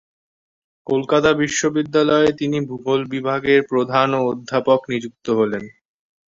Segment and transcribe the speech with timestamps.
[0.87, 5.51] কলকাতা বিশ্ববিদ্যালয়ে তিনি ভূগোল বিভাগের প্রধান ও অধ্যাপক নিযুক্ত হন।